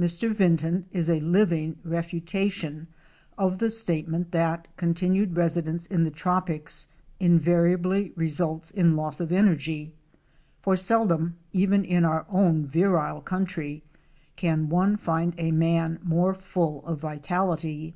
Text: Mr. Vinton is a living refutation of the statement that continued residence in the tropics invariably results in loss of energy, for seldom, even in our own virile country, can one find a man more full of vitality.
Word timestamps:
Mr. 0.00 0.34
Vinton 0.34 0.86
is 0.90 1.08
a 1.08 1.20
living 1.20 1.78
refutation 1.84 2.88
of 3.38 3.58
the 3.58 3.70
statement 3.70 4.32
that 4.32 4.66
continued 4.76 5.36
residence 5.36 5.86
in 5.86 6.02
the 6.02 6.10
tropics 6.10 6.88
invariably 7.20 8.12
results 8.16 8.72
in 8.72 8.96
loss 8.96 9.20
of 9.20 9.30
energy, 9.30 9.92
for 10.60 10.74
seldom, 10.74 11.36
even 11.52 11.84
in 11.84 12.04
our 12.04 12.26
own 12.30 12.66
virile 12.66 13.20
country, 13.20 13.84
can 14.34 14.68
one 14.68 14.96
find 14.96 15.34
a 15.38 15.52
man 15.52 16.00
more 16.02 16.34
full 16.34 16.84
of 16.84 16.98
vitality. 16.98 17.94